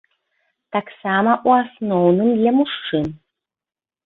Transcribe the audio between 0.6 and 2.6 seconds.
Таксама ў асноўным для